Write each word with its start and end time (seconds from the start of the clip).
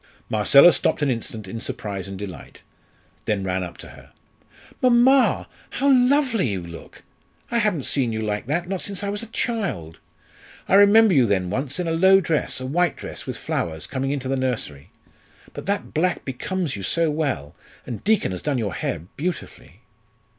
Marcella 0.31 0.73
stopped 0.73 1.03
an 1.03 1.11
instant 1.11 1.47
in 1.47 1.59
surprise 1.61 2.07
and 2.07 2.17
delight, 2.17 2.63
then 3.25 3.43
ran 3.43 3.63
up 3.63 3.77
to 3.77 3.89
her. 3.89 4.11
"Mamma, 4.81 5.47
how 5.69 5.91
lovely 5.91 6.47
you 6.47 6.63
look! 6.65 7.03
I 7.51 7.59
haven't 7.59 7.83
seen 7.83 8.11
you 8.11 8.19
like 8.19 8.47
that, 8.47 8.67
not 8.67 8.81
since 8.81 9.03
I 9.03 9.09
was 9.09 9.21
a 9.21 9.27
child. 9.27 9.99
I 10.67 10.73
remember 10.73 11.13
you 11.13 11.27
then 11.27 11.51
once, 11.51 11.79
in 11.79 11.87
a 11.87 11.91
low 11.91 12.19
dress, 12.19 12.59
a 12.59 12.65
white 12.65 12.95
dress, 12.95 13.27
with 13.27 13.37
flowers, 13.37 13.85
coming 13.85 14.09
into 14.09 14.27
the 14.27 14.35
nursery. 14.35 14.89
But 15.53 15.67
that 15.67 15.93
black 15.93 16.25
becomes 16.25 16.75
you 16.75 16.81
so 16.81 17.11
well, 17.11 17.53
and 17.85 18.03
Deacon 18.03 18.31
has 18.31 18.41
done 18.41 18.57
your 18.57 18.73
hair 18.73 19.01
beautifully!" 19.17 19.81